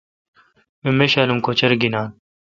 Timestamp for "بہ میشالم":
0.81-1.37